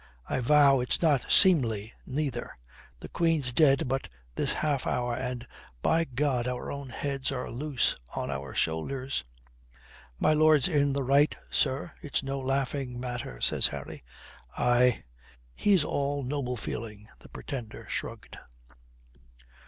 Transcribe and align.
"I 0.27 0.39
vow 0.39 0.79
it's 0.79 0.99
not 0.99 1.27
seemly, 1.31 1.93
neither. 2.07 2.53
The 3.01 3.07
Queen's 3.07 3.53
dead 3.53 3.87
but 3.87 4.09
this 4.33 4.51
half 4.53 4.87
hour, 4.87 5.13
and 5.13 5.43
and, 5.43 5.47
by 5.83 6.05
God, 6.05 6.47
our 6.47 6.71
own 6.71 6.89
heads 6.89 7.31
are 7.31 7.51
loose 7.51 7.95
on 8.15 8.31
our 8.31 8.55
shoulders." 8.55 9.25
"My 10.17 10.33
lord's 10.33 10.67
in 10.67 10.93
the 10.93 11.03
right, 11.03 11.37
sir. 11.51 11.91
It's 12.01 12.23
no 12.23 12.39
laughing 12.39 12.99
matter," 12.99 13.39
says 13.41 13.67
Harry. 13.67 14.03
"Aye, 14.57 15.03
he's 15.53 15.83
all 15.83 16.23
noble 16.23 16.57
feeling," 16.57 17.07
the 17.19 17.29
Pretender 17.29 17.85
shrugged. 17.87 18.39